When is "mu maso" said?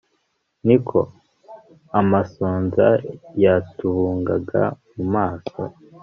4.93-5.61